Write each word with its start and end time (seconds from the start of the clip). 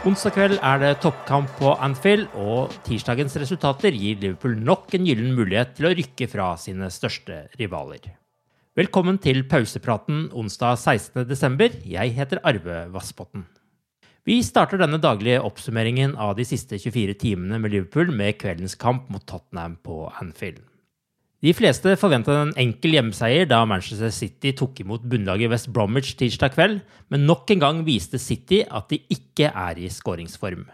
Onsdag 0.00 0.32
kveld 0.32 0.54
er 0.64 0.78
det 0.80 0.90
toppkamp 1.04 1.50
på 1.58 1.74
Anfield, 1.84 2.30
og 2.32 2.72
tirsdagens 2.86 3.34
resultater 3.42 3.92
gir 3.92 4.16
Liverpool 4.16 4.54
nok 4.56 4.94
en 4.96 5.04
gyllen 5.04 5.34
mulighet 5.36 5.74
til 5.76 5.90
å 5.90 5.92
rykke 5.92 6.24
fra 6.32 6.46
sine 6.56 6.88
største 6.88 7.42
rivaler. 7.60 8.06
Velkommen 8.80 9.18
til 9.20 9.42
pausepraten 9.50 10.30
onsdag 10.32 10.80
16.12. 10.80 11.82
Jeg 11.92 12.14
heter 12.16 12.40
Arve 12.48 12.86
Vassbotten. 12.94 13.44
Vi 14.24 14.38
starter 14.40 14.80
denne 14.80 15.02
daglige 15.04 15.44
oppsummeringen 15.44 16.16
av 16.16 16.32
de 16.40 16.48
siste 16.48 16.80
24 16.80 17.18
timene 17.20 17.60
med 17.60 17.76
Liverpool 17.76 18.08
med 18.08 18.40
kveldens 18.40 18.80
kamp 18.80 19.12
mot 19.12 19.28
Tottenham 19.28 19.76
på 19.84 20.06
Anfield. 20.16 20.64
De 21.40 21.54
fleste 21.56 21.94
forventet 21.96 22.36
en 22.36 22.50
enkel 22.60 22.98
hjemmeseier 22.98 23.46
da 23.48 23.62
Manchester 23.64 24.10
City 24.12 24.50
tok 24.52 24.82
imot 24.82 25.06
bunnlaget 25.08 25.48
West 25.48 25.70
Bromwich 25.72 26.12
tirsdag 26.20 26.52
kveld, 26.52 26.82
men 27.08 27.24
nok 27.24 27.48
en 27.54 27.62
gang 27.62 27.78
viste 27.86 28.20
City 28.20 28.58
at 28.68 28.90
de 28.92 28.98
ikke 29.08 29.48
er 29.48 29.80
i 29.80 29.88
skåringsform. 29.88 30.66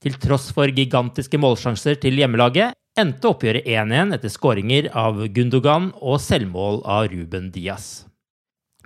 Til 0.00 0.16
tross 0.22 0.48
for 0.56 0.72
gigantiske 0.72 1.36
målsjanser 1.40 1.98
til 2.00 2.16
hjemmelaget 2.16 2.72
endte 2.96 3.28
oppgjøret 3.28 3.68
1-1 3.68 4.16
etter 4.16 4.32
skåringer 4.32 4.88
av 4.96 5.20
Gundogan 5.36 5.90
og 6.00 6.16
selvmål 6.24 6.80
av 6.88 7.10
Ruben 7.12 7.52
Diaz. 7.52 8.06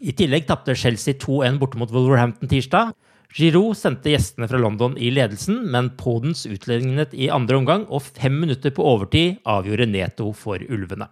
I 0.00 0.16
tillegg 0.16 0.48
tapte 0.48 0.78
Chelsea 0.80 1.18
2-1 1.20 1.60
borte 1.60 1.76
mot 1.76 1.92
Wolverhampton 1.92 2.48
tirsdag. 2.48 2.94
Giroud 3.36 3.76
sendte 3.76 4.14
gjestene 4.14 4.48
fra 4.48 4.62
London 4.62 4.96
i 4.96 5.12
ledelsen, 5.12 5.60
men 5.68 5.92
Podens 6.00 6.46
utlignet 6.48 7.12
i 7.12 7.28
andre 7.28 7.60
omgang, 7.60 7.84
og 7.92 8.06
fem 8.08 8.40
minutter 8.40 8.72
på 8.72 8.88
overtid 8.94 9.42
avgjorde 9.44 9.90
Neto 9.92 10.32
for 10.32 10.64
ulvene. 10.64 11.10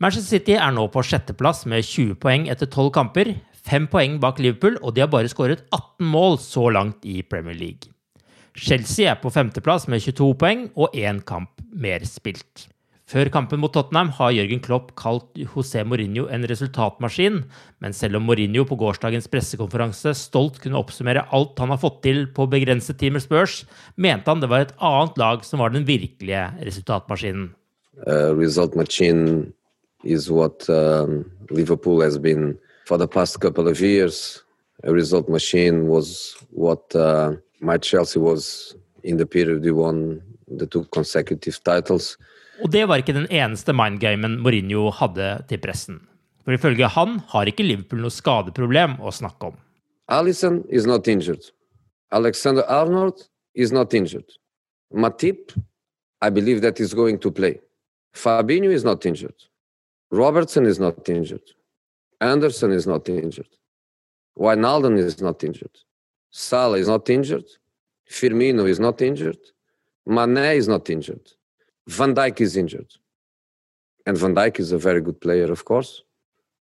Manchester 0.00 0.38
City 0.38 0.54
er 0.56 0.70
nå 0.72 0.86
på 0.88 1.02
sjetteplass 1.04 1.66
med 1.68 1.84
20 1.84 2.14
poeng 2.22 2.46
etter 2.48 2.64
12 2.70 2.86
kamper. 2.96 3.34
Fem 3.52 3.84
poeng 3.84 4.14
bak 4.22 4.38
Liverpool, 4.40 4.78
og 4.80 4.94
de 4.96 5.02
har 5.04 5.10
bare 5.12 5.28
skåret 5.28 5.66
18 5.76 6.06
mål 6.08 6.38
så 6.40 6.70
langt 6.72 7.04
i 7.04 7.18
Premier 7.20 7.58
League. 7.58 7.92
Chelsea 8.56 9.10
er 9.10 9.18
på 9.20 9.28
femteplass 9.34 9.84
med 9.92 10.00
22 10.00 10.30
poeng 10.40 10.62
og 10.72 10.96
én 10.96 11.20
kamp 11.28 11.60
mer 11.76 12.08
spilt. 12.08 12.64
Før 13.10 13.28
kampen 13.34 13.60
mot 13.60 13.74
Tottenham 13.76 14.14
har 14.16 14.32
Jørgen 14.32 14.64
Klopp 14.64 14.94
kalt 14.96 15.36
José 15.36 15.84
Mourinho 15.84 16.30
en 16.32 16.48
resultatmaskin, 16.48 17.42
men 17.84 17.92
selv 17.92 18.22
om 18.22 18.24
Mourinho 18.24 18.64
på 18.64 18.80
gårsdagens 18.80 19.28
pressekonferanse 19.28 20.16
stolt 20.16 20.62
kunne 20.64 20.80
oppsummere 20.80 21.26
alt 21.28 21.60
han 21.60 21.74
har 21.74 21.82
fått 21.82 22.00
til 22.08 22.24
på 22.32 22.48
begrenset 22.48 22.96
tid 23.02 23.18
med 23.18 23.26
Spurs, 23.26 23.66
mente 24.00 24.32
han 24.32 24.40
det 24.40 24.48
var 24.48 24.64
et 24.64 24.76
annet 24.80 25.20
lag 25.20 25.44
som 25.44 25.60
var 25.60 25.76
den 25.76 25.84
virkelige 25.84 26.46
resultatmaskinen. 26.64 27.50
Uh, 28.00 29.50
is 30.04 30.30
what 30.30 30.68
um, 30.68 31.30
Liverpool 31.50 32.00
has 32.00 32.18
been 32.18 32.58
for 32.86 32.98
the 32.98 33.08
past 33.08 33.40
couple 33.40 33.68
of 33.68 33.80
years. 33.80 34.42
A 34.84 34.92
result 34.92 35.28
machine 35.28 35.86
was 35.88 36.36
what 36.50 36.94
uh, 36.94 37.32
my 37.60 37.76
Chelsea 37.78 38.18
was 38.18 38.74
in 39.02 39.16
the 39.16 39.26
period 39.26 39.62
we 39.62 39.72
won 39.72 40.22
the 40.48 40.66
two 40.66 40.84
consecutive 40.92 41.62
titles. 41.64 42.16
Og 42.62 42.68
det 42.72 42.84
var 42.88 43.00
ikke 43.00 43.16
den 43.16 43.28
eneste 43.32 43.72
mindgamen 43.72 44.36
Mourinho 44.44 44.90
hadde 44.92 45.44
til 45.48 45.60
pressen. 45.60 46.00
For 46.44 46.52
ifølge 46.52 46.88
han 46.88 47.20
har 47.32 47.48
ikke 47.48 47.64
Liverpool 47.64 48.02
noe 48.04 48.12
skadeproblem 48.12 48.98
å 49.00 49.12
snakke 49.12 49.52
om. 49.52 49.56
Alison 50.08 50.64
is 50.68 50.86
not 50.86 51.08
injured. 51.08 51.52
Alexander 52.12 52.64
Arnold 52.68 53.28
is 53.54 53.72
not 53.72 53.94
injured. 53.94 54.26
Matip, 54.92 55.54
I 56.20 56.30
believe 56.30 56.60
that 56.60 56.80
is 56.80 56.92
going 56.92 57.18
to 57.18 57.30
play. 57.30 57.60
Fabinho 58.12 58.70
is 58.70 58.84
not 58.84 59.06
injured. 59.06 59.46
Robertson 60.10 60.66
is 60.66 60.78
not 60.78 61.08
injured. 61.08 61.42
Anderson 62.20 62.72
is 62.72 62.86
not 62.86 63.08
injured. 63.08 63.48
Wijnaldum 64.38 64.98
is 64.98 65.20
not 65.20 65.42
injured. 65.44 65.76
Salah 66.30 66.78
is 66.78 66.88
not 66.88 67.08
injured. 67.08 67.46
Firmino 68.08 68.68
is 68.68 68.80
not 68.80 69.00
injured. 69.02 69.38
Mane 70.06 70.56
is 70.56 70.68
not 70.68 70.90
injured. 70.90 71.30
Van 71.86 72.14
Dijk 72.14 72.40
is 72.40 72.56
injured. 72.56 72.92
And 74.06 74.16
Van 74.18 74.34
Dijk 74.34 74.58
is 74.58 74.72
a 74.72 74.78
very 74.78 75.00
good 75.00 75.20
player, 75.20 75.50
of 75.50 75.64
course. 75.64 76.02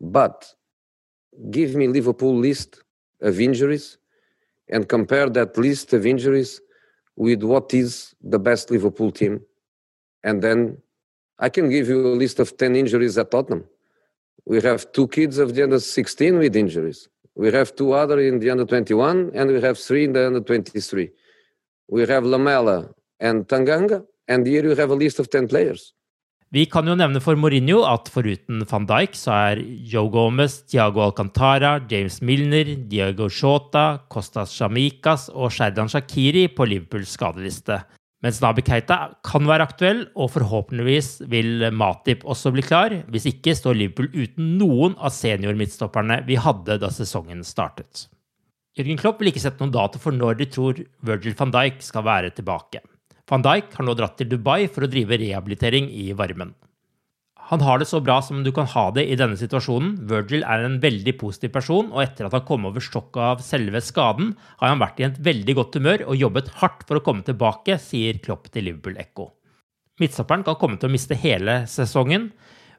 But 0.00 0.54
give 1.50 1.74
me 1.74 1.88
Liverpool 1.88 2.36
list 2.36 2.82
of 3.20 3.40
injuries 3.40 3.98
and 4.68 4.88
compare 4.88 5.28
that 5.30 5.56
list 5.56 5.92
of 5.92 6.06
injuries 6.06 6.60
with 7.16 7.42
what 7.42 7.72
is 7.72 8.14
the 8.22 8.38
best 8.38 8.70
Liverpool 8.70 9.10
team. 9.10 9.40
And 10.22 10.42
then 10.42 10.78
I 11.38 11.48
can 11.48 11.68
give 11.68 11.88
you 11.88 12.06
a 12.06 12.16
list 12.16 12.40
of 12.40 12.56
10 12.56 12.76
injuries 12.76 13.18
at 13.18 13.30
Tottenham. 13.30 13.64
We 14.46 14.60
have 14.62 14.92
two 14.92 15.08
kids 15.08 15.38
of 15.38 15.54
the 15.54 15.64
under 15.64 15.80
16 15.80 16.38
with 16.38 16.56
injuries. 16.56 17.08
We 17.34 17.52
have 17.52 17.74
two 17.76 17.92
other 17.92 18.18
in 18.20 18.38
the 18.38 18.50
under 18.50 18.64
21, 18.64 19.32
and 19.34 19.50
we 19.50 19.60
have 19.60 19.78
three 19.78 20.04
in 20.04 20.12
the 20.12 20.26
under 20.26 20.40
23. 20.40 21.10
We 21.88 22.06
have 22.06 22.24
Lamela 22.24 22.88
and 23.20 23.46
Tanganga, 23.46 24.04
and 24.28 24.46
here 24.46 24.64
you 24.64 24.74
have 24.74 24.90
a 24.90 24.94
list 24.94 25.18
of 25.18 25.28
10 25.30 25.48
players. 25.48 25.92
Vi 26.54 26.62
kan 26.70 26.86
jo 26.86 26.94
nevne 26.94 27.18
for 27.20 27.34
Mourinho 27.34 27.80
at 27.84 28.06
foruten 28.08 28.62
van 28.70 28.84
Dijk 28.86 29.16
så 29.18 29.32
er 29.50 29.58
Joe 29.90 30.08
Gomez, 30.14 30.60
Thiago 30.70 31.02
Alcantara, 31.02 31.80
James 31.90 32.20
Milner, 32.22 32.70
Diogo 32.86 33.26
Jota, 33.28 33.98
Kostas 34.08 34.54
Tsimikas 34.54 35.26
og 35.34 35.50
Xherdan 35.50 35.90
Shaqiri 35.90 36.46
på 36.54 36.68
Liverpools 36.70 37.16
skadeliste. 37.18 37.80
Mens 38.24 38.40
Nabi 38.40 38.64
Keita 38.64 38.96
kan 39.26 39.44
være 39.48 39.66
aktuell, 39.68 40.06
og 40.16 40.32
forhåpentligvis 40.32 41.26
vil 41.30 41.68
Matip 41.76 42.24
også 42.24 42.52
bli 42.54 42.64
klar. 42.64 42.94
Hvis 43.12 43.28
ikke 43.28 43.54
står 43.54 43.76
Liverpool 43.76 44.08
uten 44.14 44.54
noen 44.60 44.96
av 44.96 45.12
senior 45.14 45.56
midstopperne 45.58 46.22
vi 46.26 46.38
hadde 46.40 46.78
da 46.80 46.90
sesongen 46.92 47.44
startet. 47.44 48.06
Jørgen 48.76 49.00
Klopp 49.00 49.20
vil 49.20 49.30
ikke 49.32 49.40
sette 49.44 49.62
noen 49.62 49.72
dato 49.72 50.00
for 50.00 50.16
når 50.16 50.40
de 50.40 50.48
tror 50.52 50.80
Virgil 51.08 51.36
van 51.38 51.52
Dijk 51.52 51.84
skal 51.84 52.04
være 52.08 52.32
tilbake. 52.36 52.82
Van 53.28 53.44
Dijk 53.44 53.72
har 53.76 53.86
nå 53.86 53.94
dratt 53.98 54.16
til 54.20 54.28
Dubai 54.30 54.66
for 54.68 54.86
å 54.86 54.90
drive 54.90 55.16
rehabilitering 55.20 55.88
i 55.92 56.10
varmen. 56.16 56.52
Han 57.46 57.62
har 57.62 57.78
det 57.78 57.86
så 57.86 58.00
bra 58.02 58.16
som 58.26 58.40
du 58.42 58.50
kan 58.50 58.66
ha 58.72 58.88
det 58.90 59.04
i 59.06 59.16
denne 59.18 59.38
situasjonen. 59.38 59.92
Virgil 60.10 60.42
er 60.42 60.64
en 60.66 60.80
veldig 60.82 61.12
positiv 61.20 61.52
person, 61.54 61.92
og 61.94 62.02
etter 62.02 62.26
at 62.26 62.34
han 62.34 62.42
kom 62.48 62.66
over 62.66 62.82
stokket 62.82 63.22
av 63.22 63.44
selve 63.46 63.78
skaden, 63.84 64.32
har 64.58 64.72
han 64.72 64.82
vært 64.82 64.98
i 64.98 65.06
et 65.06 65.20
veldig 65.28 65.54
godt 65.60 65.78
humør 65.78 66.02
og 66.08 66.18
jobbet 66.18 66.50
hardt 66.58 66.82
for 66.88 66.98
å 66.98 67.04
komme 67.06 67.22
tilbake, 67.26 67.78
sier 67.78 68.18
Klopp 68.24 68.50
til 68.50 68.66
Liverpool 68.66 68.98
Echo. 68.98 69.28
Midtstopperen 70.02 70.42
kan 70.48 70.58
komme 70.58 70.80
til 70.80 70.90
å 70.90 70.96
miste 70.96 71.16
hele 71.16 71.62
sesongen. 71.70 72.32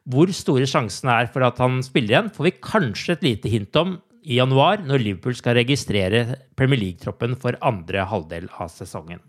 Hvor 0.07 0.29
store 0.35 0.67
sjansene 0.67 1.15
er 1.23 1.31
for 1.31 1.47
at 1.47 1.63
han 1.63 1.79
spiller 1.85 2.17
igjen, 2.17 2.29
får 2.35 2.49
vi 2.49 2.55
kanskje 2.59 3.15
et 3.15 3.25
lite 3.25 3.53
hint 3.53 3.79
om 3.79 3.95
i 4.27 4.41
januar, 4.41 4.83
når 4.83 5.03
Liverpool 5.05 5.39
skal 5.39 5.55
registrere 5.61 6.41
Premier 6.59 6.83
League-troppen 6.83 7.39
for 7.39 7.55
andre 7.63 8.03
halvdel 8.11 8.51
av 8.59 8.67
sesongen. 8.73 9.23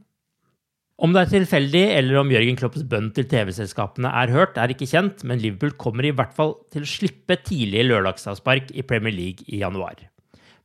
Om 0.98 1.12
det 1.14 1.20
er 1.20 1.30
tilfeldig, 1.30 1.82
eller 1.94 2.16
om 2.18 2.30
Jørgen 2.32 2.56
Klopps 2.58 2.82
bønn 2.90 3.12
til 3.14 3.28
TV-selskapene 3.30 4.10
er 4.18 4.32
hørt, 4.34 4.56
er 4.58 4.72
ikke 4.74 4.88
kjent, 4.90 5.20
men 5.22 5.38
Liverpool 5.38 5.76
kommer 5.78 6.08
i 6.08 6.10
hvert 6.10 6.32
fall 6.34 6.56
til 6.74 6.82
å 6.82 6.90
slippe 6.90 7.36
tidlige 7.38 7.86
lørdagsavspark 7.86 8.72
i 8.74 8.82
Premier 8.82 9.14
League 9.14 9.46
i 9.46 9.60
januar. 9.60 10.00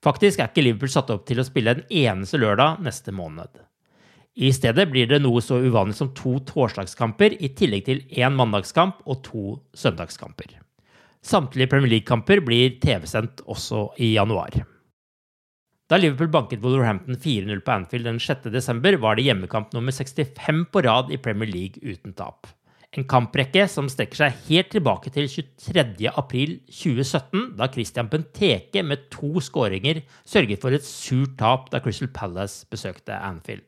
Faktisk 0.01 0.41
er 0.41 0.49
ikke 0.49 0.65
Liverpool 0.65 0.89
satt 0.89 1.13
opp 1.13 1.27
til 1.29 1.37
å 1.37 1.45
spille 1.45 1.75
en 1.77 1.85
eneste 1.85 2.41
lørdag 2.41 2.81
neste 2.81 3.13
måned. 3.13 3.61
I 4.33 4.49
stedet 4.57 4.87
blir 4.89 5.05
det 5.11 5.21
noe 5.21 5.37
så 5.45 5.61
uvanlig 5.61 5.99
som 5.99 6.09
to 6.17 6.39
torsdagskamper, 6.49 7.37
i 7.37 7.53
tillegg 7.53 7.85
til 7.85 8.01
én 8.17 8.33
mandagskamp 8.33 9.05
og 9.05 9.21
to 9.29 9.45
søndagskamper. 9.77 10.57
Samtlige 11.21 11.69
Premier 11.69 11.93
League-kamper 11.93 12.41
blir 12.41 12.79
TV-sendt 12.81 13.45
også 13.45 13.91
i 14.01 14.15
januar. 14.17 14.63
Da 15.91 15.97
Liverpool 15.99 16.29
banket 16.31 16.61
Wolverhampton 16.63 17.17
4-0 17.19 17.59
på 17.59 17.71
Anfield 17.71 18.05
den 18.07 18.19
6.12, 18.23 18.95
var 19.03 19.15
det 19.15 19.25
hjemmekamp 19.27 19.73
nummer 19.75 19.91
65 19.91 20.65
på 20.71 20.81
rad 20.85 21.11
i 21.11 21.17
Premier 21.19 21.49
League 21.49 21.75
uten 21.83 22.13
tap. 22.15 22.47
En 22.93 23.07
kamprekke 23.09 23.65
som 23.67 23.89
strekker 23.89 24.17
seg 24.21 24.33
helt 24.47 24.69
tilbake 24.71 25.09
til 25.11 25.27
23.4.2017, 25.27 27.57
da 27.57 27.67
Christian 27.73 28.09
Benteke 28.11 28.83
med 28.85 28.97
to 29.11 29.41
skåringer 29.43 30.01
sørget 30.29 30.61
for 30.61 30.71
et 30.77 30.85
surt 30.87 31.37
tap 31.41 31.69
da 31.73 31.79
Crystal 31.83 32.11
Palace 32.13 32.67
besøkte 32.71 33.13
Anfield. 33.17 33.63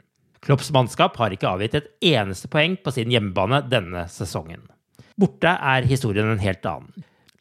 Klopps 0.45 0.69
mannskap 0.71 1.17
har 1.17 1.33
ikke 1.33 1.49
avgitt 1.49 1.75
et 1.79 1.89
eneste 2.13 2.47
poeng 2.53 2.77
på 2.77 2.91
sin 2.93 3.09
hjemmebane 3.11 3.63
denne 3.65 4.05
sesongen. 4.13 4.61
Borte 5.19 5.49
er 5.57 5.81
historien 5.89 6.29
en 6.29 6.43
helt 6.43 6.65
annen. 6.69 6.93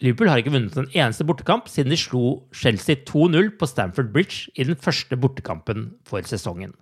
Liverpool 0.05 0.29
har 0.29 0.43
ikke 0.43 0.53
vunnet 0.53 0.75
en 0.77 0.91
eneste 0.93 1.25
bortekamp 1.25 1.69
siden 1.71 1.93
de 1.95 1.97
slo 1.97 2.25
Chelsea 2.53 2.99
2-0 3.09 3.55
på 3.57 3.69
Stamford 3.71 4.11
Bridge 4.13 4.51
i 4.53 4.67
den 4.69 4.77
første 4.77 5.17
bortekampen 5.17 5.95
for 6.05 6.27
sesongen. 6.29 6.75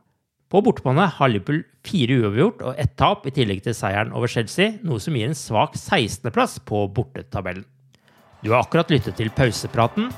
På 0.51 0.61
bortebane 0.65 1.07
har 1.07 1.31
Liverpool 1.31 1.63
fire 1.87 2.19
uavgjort 2.19 2.65
og 2.67 2.81
ett 2.83 2.97
tap 2.99 3.29
i 3.29 3.33
tillegg 3.33 3.63
til 3.65 3.77
seieren 3.79 4.11
over 4.13 4.29
Chelsea, 4.29 4.75
noe 4.83 5.01
som 5.01 5.15
gir 5.17 5.31
en 5.31 5.39
svak 5.39 5.79
16.-plass 5.79 6.59
på 6.69 6.83
bortetabellen. 6.97 7.65
Du 8.43 8.51
har 8.51 8.65
akkurat 8.65 8.91
lyttet 8.91 9.17
til 9.21 9.31
pausepraten, 9.33 10.11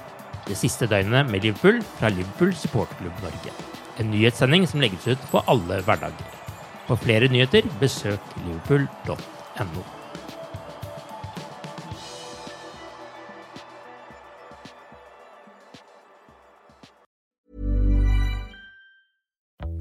det 0.48 0.56
siste 0.58 0.88
døgnet 0.88 1.28
med 1.30 1.44
Liverpool 1.44 1.82
fra 1.98 2.08
Liverpool 2.12 2.54
supporterklubb 2.56 3.20
Norge. 3.26 3.52
En 4.00 4.10
nyhetssending 4.10 4.64
som 4.68 4.80
legges 4.82 5.06
ut 5.12 5.28
på 5.30 5.44
alle 5.44 5.82
hverdager. 5.84 6.40
For 6.88 7.00
flere 7.00 7.28
nyheter, 7.32 7.68
besøk 7.80 8.32
liverpool.no. 8.46 10.03